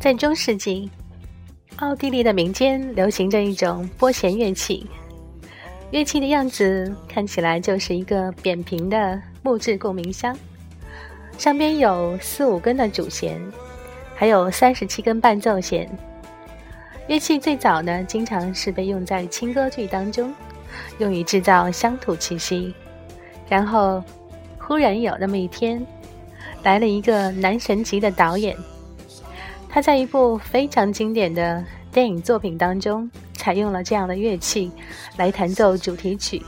[0.00, 0.90] 在中世纪，
[1.76, 4.86] 奥地利的民间流行着一种拨弦乐器，
[5.90, 10.36] 乐器的样子看起来就是一个扁平的木质共鸣箱，
[11.36, 13.40] 上边有四五根的主弦，
[14.14, 15.88] 还有三十七根伴奏弦。
[17.08, 20.32] 乐器最早呢，经常是被用在轻歌剧当中，
[20.98, 22.72] 用于制造乡土气息。
[23.48, 24.02] 然后，
[24.58, 25.84] 忽然有那么一天，
[26.62, 28.56] 来了一个男神级的导演，
[29.68, 34.70] 他在一部非常经典的电影作品当中，采用了这样的乐器
[35.16, 36.42] 来弹奏主题曲。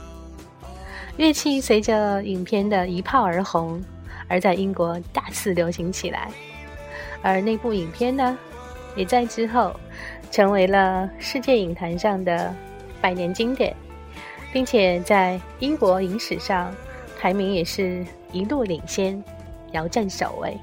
[1.16, 3.82] 乐器随着影片的一炮而红，
[4.28, 6.30] 而在英国大肆流行起来。
[7.22, 8.38] 而那部影片呢，
[8.96, 9.74] 也在之后。
[10.30, 12.56] 成为了世界影坛上的
[13.02, 13.76] 百年经典，
[14.50, 16.74] 并且在英国影史上
[17.20, 19.22] 排名也是一路领先，
[19.72, 20.56] 遥占首位。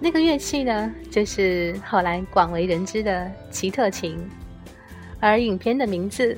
[0.00, 4.18] 那个乐器呢，就是后来广为人知的奇特琴，
[5.20, 6.36] 而影片的名字，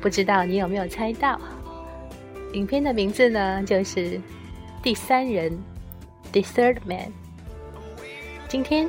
[0.00, 1.40] 不知道你有没有猜到？
[2.52, 4.00] 影片的名字呢，就是
[4.82, 5.52] 《第三人》
[6.32, 7.12] （The Third Man）。
[8.48, 8.88] 今天。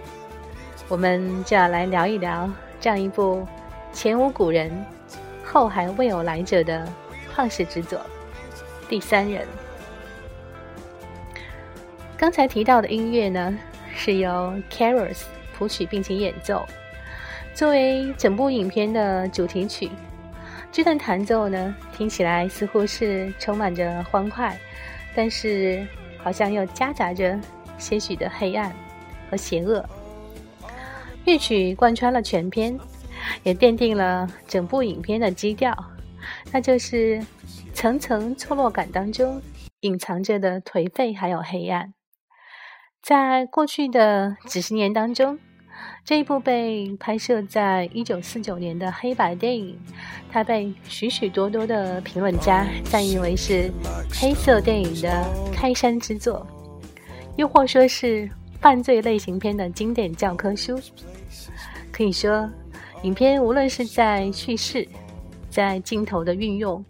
[0.89, 3.45] 我们就要来聊一聊这样一部
[3.91, 4.71] 前无古人、
[5.43, 6.87] 后还未有来者的
[7.35, 7.99] 旷世之作
[8.87, 9.41] 《第三人》。
[12.17, 13.55] 刚才提到的音乐呢，
[13.95, 15.21] 是由 Carols
[15.55, 16.65] 谱曲并且演奏，
[17.53, 19.91] 作为整部影片的主题曲。
[20.71, 24.57] 这段弹奏呢，听起来似乎是充满着欢快，
[25.15, 25.85] 但是
[26.17, 27.39] 好像又夹杂着
[27.77, 28.75] 些许的黑暗
[29.29, 29.87] 和邪恶。
[31.23, 32.77] 乐曲贯穿了全片，
[33.43, 35.71] 也奠定了整部影片的基调，
[36.51, 37.23] 那就是
[37.73, 39.39] 层层错落感当中
[39.81, 41.93] 隐藏着的颓废还有黑暗。
[43.07, 45.39] 在过去的几十年当中，
[46.03, 49.79] 这一部被拍摄在一九四九年的黑白电影，
[50.29, 53.71] 它被许许多多的评论家赞誉为是
[54.11, 56.45] 黑色电影的开山之作，
[57.37, 58.29] 又或说是
[58.59, 60.77] 犯罪类型片的经典教科书。
[61.93, 62.49] 可以说，
[63.03, 64.85] 影片无论是在叙事、
[65.49, 66.83] 在镜头的运用、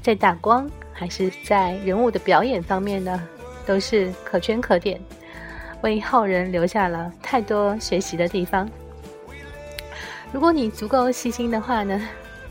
[0.00, 3.22] 在打光，还是在人物的表演方面呢，
[3.64, 5.00] 都是可圈可点，
[5.82, 8.68] 为后人留下了太多学习的地方。
[10.32, 12.00] 如果你足够细心的话呢，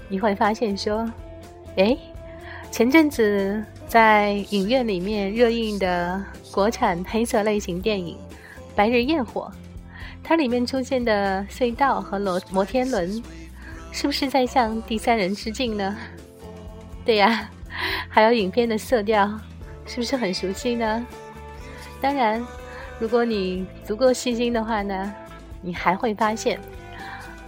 [0.08, 1.10] 你会发现说，
[1.78, 1.98] 哎，
[2.70, 8.16] 前阵子在影院里面热映的国产黑色类型电影
[8.76, 9.52] 《白日焰火》。
[10.24, 13.22] 它里面出现的隧道和摩摩天轮，
[13.92, 15.98] 是不是在向第三人致敬呢？
[17.04, 17.50] 对呀，
[18.08, 19.28] 还有影片的色调，
[19.88, 21.04] 是不是很熟悉呢？
[22.00, 22.46] 当然，
[23.02, 25.12] 如果你足够细心的话呢，
[25.60, 26.60] 你还会发现，《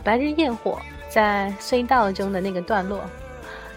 [0.03, 0.81] 白日焰火》
[1.13, 3.03] 在隧道中的那个段落，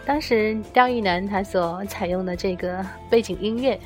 [0.06, 3.78] 当时刁亦男他所采用的这个背景音乐，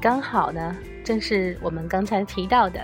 [0.00, 0.74] 刚好呢，
[1.04, 2.80] 正是我们刚才提到的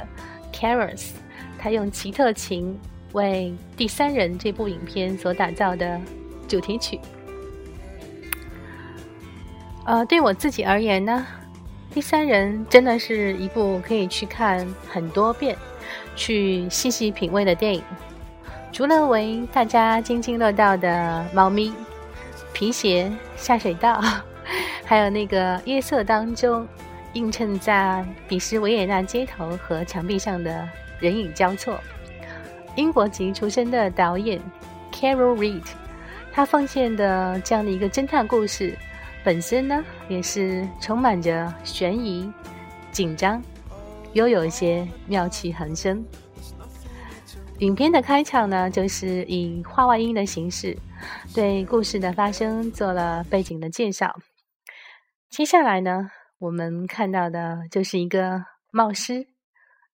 [0.53, 1.13] Caros。
[1.59, 2.79] 他用奇特琴
[3.13, 5.99] 为《第三人》这部影片所打造的
[6.47, 7.01] 主题曲。
[9.87, 11.27] 呃，对我自己而言呢，
[11.95, 15.57] 《第三人》真的是一部可以去看很多遍、
[16.17, 17.81] 去细细品味的电影。
[18.73, 21.73] 除了为大家津津乐道的猫咪、
[22.53, 24.03] 皮鞋、下水道，
[24.85, 26.67] 还有那个夜色当中
[27.13, 30.69] 映衬在比斯维也纳街头和墙壁上的。
[31.01, 31.79] 人影交错，
[32.77, 34.41] 英国籍出身的导演
[34.93, 35.65] Carol Reed，
[36.33, 38.77] 他奉献的这样的一个侦探故事，
[39.25, 42.31] 本身呢也是充满着悬疑、
[42.93, 43.43] 紧张，
[44.13, 46.05] 又有一些妙趣横生。
[47.61, 50.77] 影片的开场呢，就是以画外音的形式，
[51.35, 54.15] 对故事的发生做了背景的介绍。
[55.31, 59.27] 接下来呢，我们看到的就是一个冒失、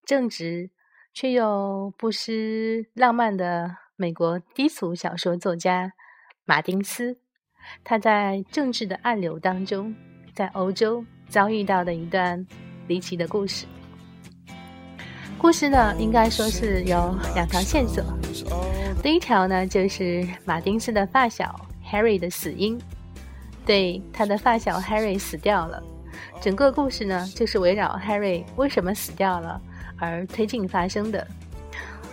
[0.04, 0.70] 正直。
[1.12, 5.93] 却又不失浪漫的美国低俗小说作家
[6.44, 7.19] 马丁斯，
[7.84, 9.94] 他在政治的暗流当中，
[10.34, 12.46] 在欧洲遭遇到的一段
[12.86, 13.66] 离奇的故事。
[15.38, 18.04] 故事呢，应该说是有两条线索。
[19.02, 21.54] 第一条呢，就是马丁斯的发小
[21.90, 22.78] Harry 的死因。
[23.64, 25.82] 对，他的发小 Harry 死掉了。
[26.40, 29.60] 整个故事呢，就是围绕 Harry 为什么死掉了。
[30.02, 31.26] 而推进发生的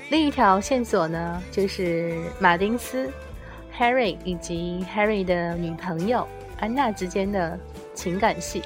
[0.09, 3.09] 另一条线索呢，就是马丁斯、
[3.77, 6.27] Harry 以及 Harry 的女朋友
[6.59, 7.59] 安娜之间的
[7.93, 8.63] 情感戏。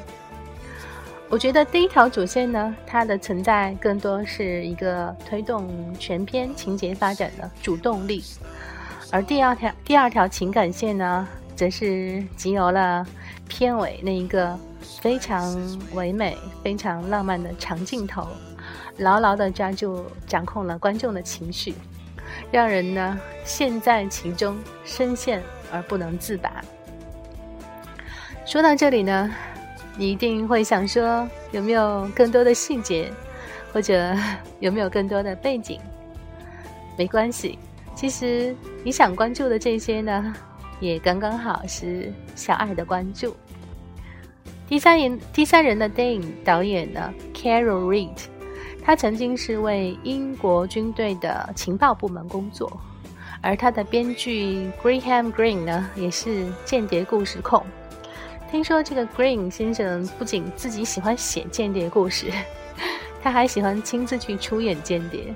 [1.29, 8.23] 我觉得第一条主线呢，它的存在更多是一个推动全篇情节发展的主动力，
[9.11, 13.05] 而第二条第二条情感线呢，则是集邮了
[13.47, 14.57] 片尾那一个
[15.01, 15.55] 非常
[15.93, 18.27] 唯美、非常浪漫的长镜头，
[18.97, 21.73] 牢牢的抓住、掌控了观众的情绪，
[22.51, 25.41] 让人呢陷在其中，深陷
[25.71, 26.61] 而不能自拔。
[28.45, 29.33] 说到这里呢。
[29.97, 33.11] 你一定会想说，有没有更多的细节，
[33.73, 34.15] 或者
[34.61, 35.77] 有没有更多的背景？
[36.97, 37.59] 没关系，
[37.93, 38.55] 其实
[38.85, 40.33] 你想关注的这些呢，
[40.79, 43.35] 也刚刚好是小爱的关注。
[44.65, 48.17] 第三人，第三人的电影导演呢，Carol Reed，
[48.83, 52.71] 他曾经是为英国军队的情报部门工作，
[53.41, 57.63] 而他的编剧 Graham Green 呢，也是间谍故事控。
[58.49, 62.31] 听说这个 Green 先生不仅自己喜欢写间谍故事，
[63.23, 65.33] 他还喜欢亲自去出演间谍。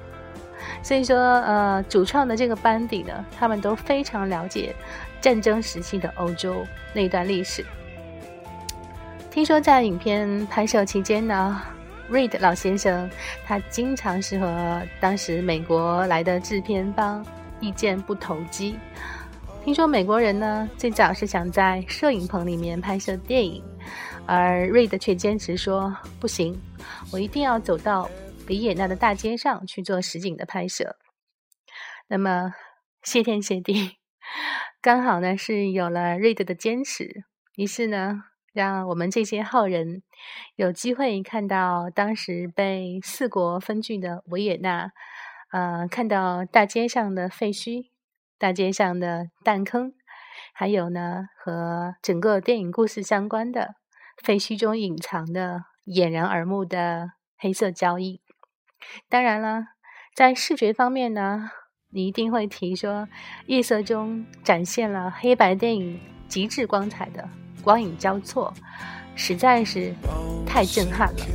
[0.82, 4.76] 所以说，呃，主创的这个班底呢，他们都非常了解
[5.22, 7.66] 战争时期的欧洲那段历史。
[9.32, 11.62] 听说在影片拍摄期间呢
[12.10, 13.10] ，Reed 老先生
[13.46, 17.26] 他经常是和当时美国来的制片方
[17.60, 18.78] 意见不投机。
[19.64, 23.64] 听说美国人呢，最早是想在摄影棚里面拍摄电影，
[24.28, 26.56] 而瑞德却坚持说不行，
[27.12, 28.08] 我一定要走到
[28.48, 30.96] 维也纳的大街上去做实景的拍摄。
[32.08, 32.54] 那么
[33.02, 33.98] 谢天谢地，
[34.82, 37.24] 刚好呢是有了瑞德的坚持，
[37.56, 38.22] 于是呢，
[38.56, 40.02] 让我们这些后人
[40.56, 44.92] 有机会看到当时被四国分据的维也纳，
[45.52, 47.90] 呃，看到大街上的废墟。
[48.38, 49.94] 大街上的弹坑，
[50.54, 53.76] 还有呢，和整个电影故事相关的
[54.22, 58.22] 废墟中隐藏的掩人耳目的黑色交易。
[59.08, 59.68] 当然了，
[60.14, 61.50] 在视觉方面呢，
[61.92, 63.08] 你一定会提说，
[63.48, 67.30] 夜色中展现了黑白电影极致光彩的
[67.66, 68.54] 光影交错，
[69.16, 69.92] 实在是
[70.46, 71.26] 太震撼了。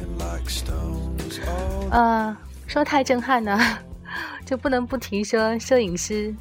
[1.90, 2.36] 呃，
[2.68, 3.58] 说太震撼呢，
[4.46, 6.32] 就不能不提说摄影师。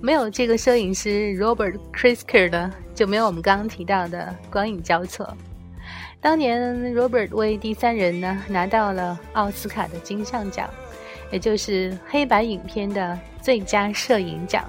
[0.00, 5.32] 没有这个摄影师 Robert Crisker 的，就没有我们刚刚提到的光影交错。
[6.20, 6.60] 当年
[6.92, 10.68] Robert 为第三人呢拿到了奥斯卡的金像奖，
[11.30, 14.64] 也就是黑白影片的最佳摄影奖。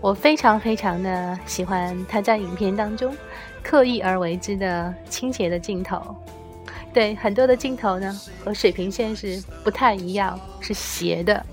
[0.00, 3.14] 我非常非常的喜欢他在影片当中
[3.62, 6.14] 刻意而为之的倾斜的镜头。
[6.92, 11.46] 对，很多的镜头呢和水平线是不太一样，是斜的。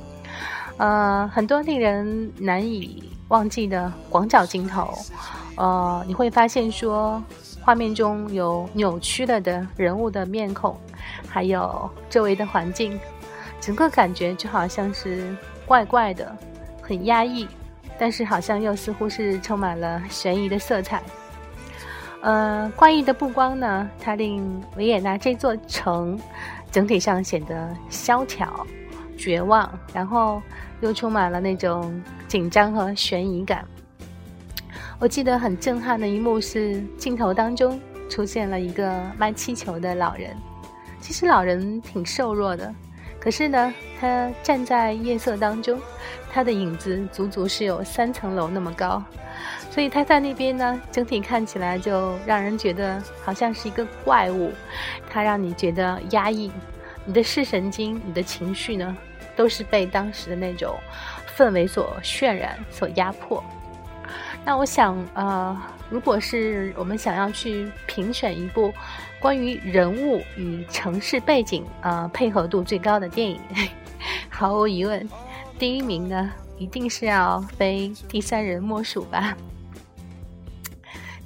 [0.78, 4.98] 呃，很多令人难以忘记的广角镜头，
[5.56, 7.22] 呃，你会发现说，
[7.62, 10.78] 画面中有扭曲了的人物的面孔，
[11.28, 13.00] 还有周围的环境，
[13.60, 15.36] 整个感觉就好像是
[15.66, 16.34] 怪怪的，
[16.82, 17.48] 很压抑，
[17.98, 21.04] 但是好像又似乎是充满了悬疑的色彩。
[22.22, 26.20] 呃，怪异的布光呢，它令维也纳这座城
[26.72, 28.66] 整体上显得萧条、
[29.18, 30.42] 绝望，然后。
[30.82, 33.66] 又充满了那种紧张和悬疑感。
[34.98, 37.78] 我记得很震撼的一幕是镜头当中
[38.10, 40.34] 出现了一个卖气球的老人。
[41.02, 42.74] 其实老人挺瘦弱的，
[43.20, 45.78] 可是呢，他站在夜色当中，
[46.32, 49.04] 他的影子足足是有三层楼那么高，
[49.80, 54.52] 所以他在那边呢，整体看起来就让人觉得好像是一个怪物。
[55.10, 56.52] 他让你觉得压抑，
[57.06, 58.98] 你的视神经，你的情绪呢？
[59.38, 60.76] 都是被当时的那种
[61.34, 63.42] 氛围所渲染、所压迫。
[64.44, 65.58] 那我想，呃，
[65.90, 68.74] 如果是我们想要去评选一部
[69.18, 73.40] 关于人物与城市背景呃配合度最高的电影，
[74.30, 75.08] 毫无疑问，
[75.58, 79.38] 第一名呢一定是要非第三人莫属吧。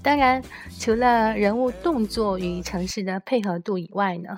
[0.03, 0.43] 当然，
[0.79, 4.37] 除了人物动作与城市的配合度以外呢。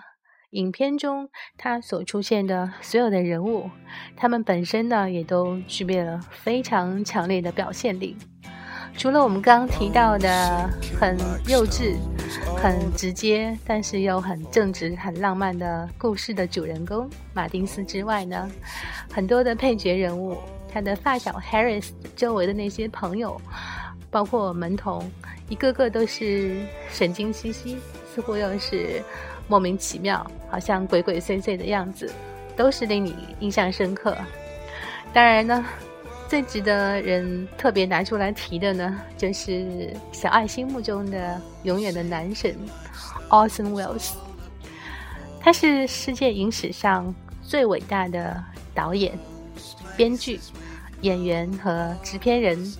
[0.51, 3.69] 影片中他所出现的所有的人物，
[4.15, 8.15] 他们本身呢也都具备了非常强烈的表现力。
[8.95, 11.17] 除了我们刚刚提到的很
[11.49, 11.97] 幼稚、
[12.55, 18.49] 很直接，但是又很正直、很浪漫的故事的主人公马丁斯之外呢，
[19.11, 20.37] 很多的配角人物，
[20.71, 23.41] 他的发小 Harris 周围的那些朋友，
[24.09, 25.11] 包括门童，
[25.49, 27.77] 一个个都是神经兮兮，
[28.13, 29.03] 似乎又是。
[29.47, 32.11] 莫名其妙，好像鬼鬼祟祟的样子，
[32.57, 34.17] 都是令你印象深刻。
[35.13, 35.63] 当然呢，
[36.27, 42.57] 最值得人特别拿出来提的呢，就是小爱心目中的永远的男神
[43.29, 44.13] Orson Welles。
[45.39, 49.15] 他是世界影史上最伟大的导演、
[49.95, 50.39] 编剧、
[51.01, 52.73] 演员和制片人。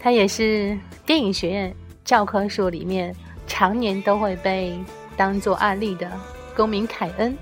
[0.00, 3.14] 他也是电影学院教科书里面
[3.46, 4.76] 常年都会被
[5.16, 6.10] 当做案例的
[6.56, 7.36] 公民凯恩。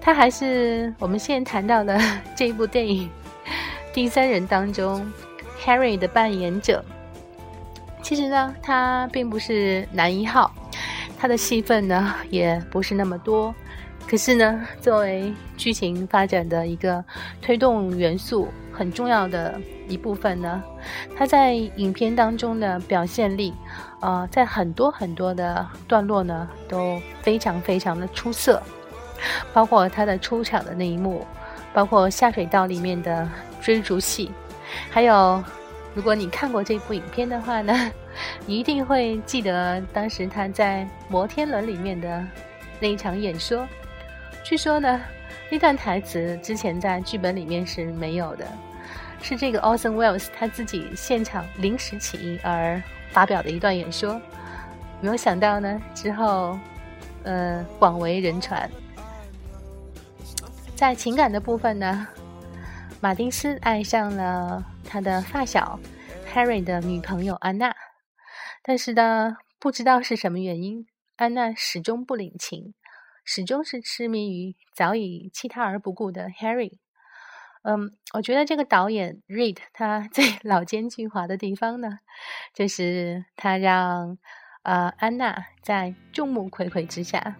[0.00, 2.00] 他还是我们现在谈到的
[2.36, 3.10] 这部电影
[3.92, 5.04] 第三人当中
[5.62, 6.84] Harry 的扮演者。
[8.02, 10.50] 其实呢，他并不是男一号，
[11.18, 13.54] 他的戏份呢也不是那么多。
[14.08, 17.04] 可是呢，作为剧情发展的一个
[17.42, 18.48] 推动元素，
[18.80, 20.64] 很重要的一部分呢，
[21.14, 23.52] 他在影片当中的表现力，
[24.00, 28.62] 呃，在很多很多的段落呢都非常非常的出色。
[29.52, 31.26] 包括他的出场的那一幕，
[31.74, 33.28] 包括下水道里面的
[33.60, 34.30] 追逐戏，
[34.90, 35.44] 还有，
[35.92, 37.92] 如果你看过这部影片的话呢，
[38.46, 42.24] 你一定会记得当时他在摩天轮里面的
[42.80, 43.68] 那一场演说。
[44.42, 44.98] 据说呢，
[45.50, 48.46] 那段台词之前在剧本里面是没有的，
[49.22, 54.20] 是这个 Orson Welles 他自己现场临时起意而发表的一段演说。
[55.00, 56.58] 没有想到呢，之后，
[57.22, 58.70] 呃，广为人传。
[60.74, 62.06] 在情感的部分呢，
[63.00, 65.78] 马丁斯爱上了他的发小
[66.32, 67.74] Harry 的女朋友安娜，
[68.62, 70.86] 但是呢，不知道是什么原因，
[71.16, 72.74] 安娜始终不领情，
[73.24, 76.78] 始终是痴迷于早已弃他而不顾的 Harry。
[77.62, 81.98] 嗯，我觉得这个导演 Reed 他 最老奸巨猾的地方呢，
[82.54, 84.16] 就是他让
[84.62, 87.36] 呃安娜在众目睽睽之下。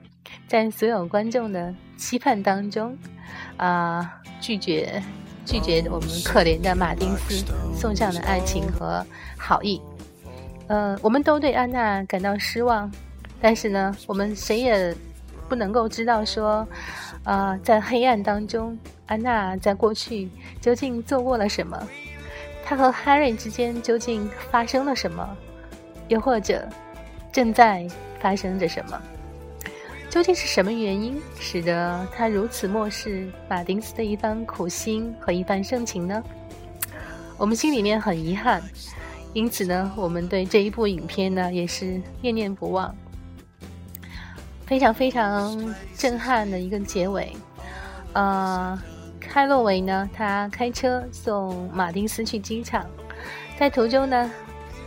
[0.47, 2.97] 在所有观众的期盼当中，
[3.57, 5.03] 啊，拒绝
[5.47, 7.43] 拒绝我们可怜的马丁斯
[7.75, 9.05] 送上的爱情和
[9.39, 9.81] 好意。
[10.69, 12.93] 呃，我们都对安娜感到失望，
[13.41, 14.95] 但是呢，我们谁也
[15.49, 16.69] 不能够知道说，
[17.25, 18.79] 啊，在黑暗当中，
[19.11, 21.88] 安娜在过去究竟做过了什么？
[22.64, 25.37] 她和 Harry 之间究竟发生了什么？
[26.07, 26.69] 又或者
[27.33, 27.88] 正在
[28.21, 29.02] 发生着什么？
[30.09, 36.23] 究竟是什么原因使得她如此漠视马丁斯的一番苦心和一番深情呢？
[37.37, 38.62] 我们心里面很遗憾，
[39.33, 42.95] 因此呢，我们对这一部影片呢也是念念不忘。
[44.67, 47.33] 非常非常震撼的一个结尾。
[48.12, 48.76] 呃，
[49.21, 52.85] 开洛维呢，他开车送马丁斯去机场，
[53.57, 54.31] 在途中呢，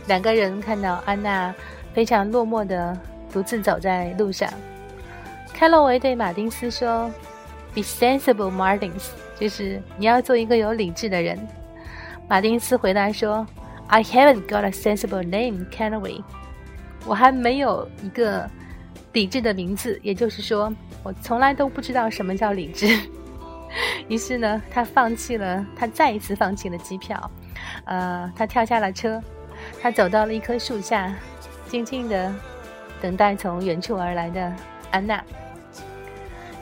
[0.06, 1.54] 两个人看到安娜
[1.94, 2.98] 非常落寞的
[3.32, 4.52] 独自走在路上。
[5.52, 7.10] 开洛维对马丁斯说
[7.72, 11.38] ：“Be sensible, Martins，就是你要做一个有理智的人。”
[12.28, 13.46] 马丁斯回答说
[13.86, 16.22] ：“I haven't got a sensible name, can we？。
[17.06, 18.50] 我还没有一个
[19.12, 22.98] 理智的名字，也就是说，我从来都不知道什么叫理智。”
[24.08, 27.30] 于是呢，他放弃了，他再一次放弃了机票。
[27.84, 29.22] 呃，他跳下了车，
[29.82, 31.12] 他走到了一棵树下，
[31.66, 32.32] 静静的
[33.00, 34.52] 等待从远处而来的
[34.90, 35.22] 安娜。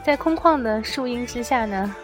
[0.03, 1.95] 在空旷的树荫之下呢，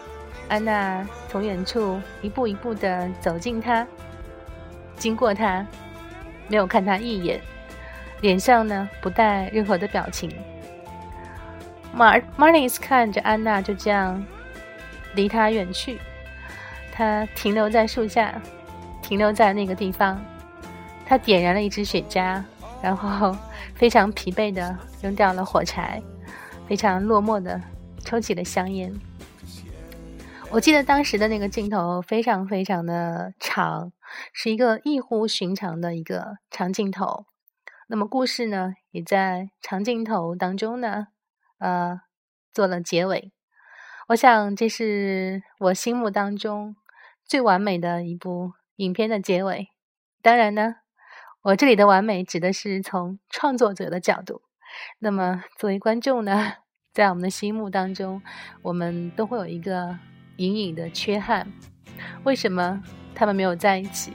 [0.47, 3.85] 安娜从远处一步一步的走近他，
[4.95, 5.65] 经过他，
[6.47, 7.41] 没有看他一眼，
[8.21, 10.31] 脸上呢不带任何的表情。
[11.93, 14.23] 马马丁斯看着安娜就这样
[15.15, 15.99] 离他远去，
[16.91, 18.41] 他停留在树下，
[19.01, 20.23] 停留在那个地方，
[21.05, 22.43] 他点燃了一支雪茄，
[22.81, 23.35] 然后
[23.75, 26.01] 非常疲惫的扔掉了火柴，
[26.67, 27.61] 非常落寞的。
[28.05, 28.93] 抽起了香烟。
[30.49, 33.91] 我记得当时的那个镜头非常非常的长，
[34.33, 37.25] 是一个异乎寻常的一个长镜头。
[37.87, 41.07] 那么故事呢，也在长镜头当中呢，
[41.59, 41.99] 呃，
[42.53, 43.33] 做了结尾。
[44.09, 46.75] 我想这是我心目当中
[47.27, 49.67] 最完美的一部影片的结尾。
[50.23, 50.77] 当然呢，
[51.43, 54.41] 我这里的完美指的是从创作者的角度。
[54.97, 56.53] 那么作为观众呢？
[56.91, 58.19] 在我们的心目当中，
[58.63, 59.95] 我们都会有一个
[60.37, 61.45] 隐隐的缺憾。
[62.23, 64.11] 为什么他们没有在一起？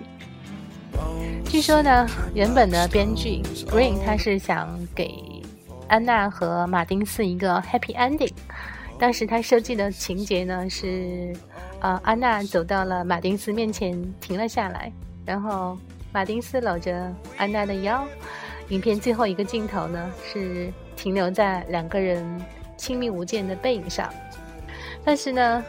[1.45, 5.15] 据说呢，原本的编剧 Green 他是想给
[5.89, 8.33] 安娜和马丁斯一个 Happy Ending。
[9.05, 11.31] 当时他设计的情节呢是，
[11.81, 14.91] 呃，安娜走到了马丁斯面前，停了下来，
[15.27, 15.77] 然后
[16.11, 18.03] 马丁斯搂着安娜的腰。
[18.71, 22.25] 影片最后一个镜头呢是停留在两个人。
[22.79, 24.09] 亲密无间的背影上，
[25.05, 25.63] 但是呢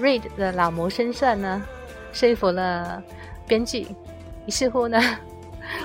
[0.00, 1.62] ，Reed 的老谋深算呢，
[2.10, 3.02] 说服了
[3.46, 3.86] 编剧。
[4.46, 4.98] 于是乎呢，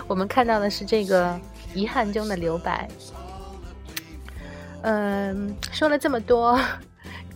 [0.08, 1.38] 我们看到的是这个
[1.74, 2.88] 遗憾中的留白。
[4.82, 6.60] 嗯，说了这么多，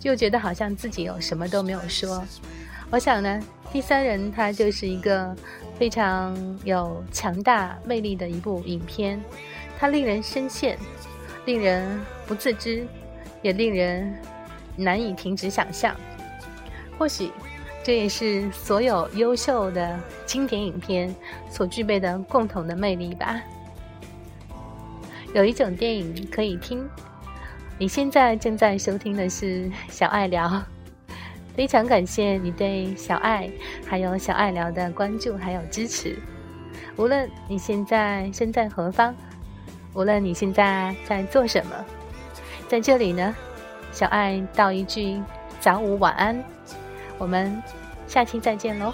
[0.08, 2.24] 就觉得好像自己有什么都没有说。
[2.90, 5.36] 我想呢，第三人他就是一个
[5.78, 6.34] 非常
[6.64, 9.22] 有强大魅力的一部影片，
[9.78, 10.78] 它令人深陷，
[11.44, 12.88] 令人不自知，
[13.42, 14.16] 也令人
[14.78, 15.94] 难以停止想象。
[16.98, 17.30] 或许，
[17.84, 21.14] 这也是所有优秀的经典影片
[21.52, 23.42] 所具备的共同的魅力吧。
[25.34, 26.88] 有一种电影可以听，
[27.80, 30.62] 你现在正在收听的是小爱聊。
[31.56, 33.50] 非常感谢你对小爱
[33.86, 36.18] 还有小爱聊的关注还有支持。
[36.96, 39.16] 无论你现在身在何方，
[39.94, 41.86] 无论你现在在做什么，
[42.68, 43.36] 在这里呢，
[43.92, 45.22] 小爱道一句
[45.60, 46.44] 早午晚安。
[47.18, 47.62] 我们
[48.08, 48.94] 下期再见喽。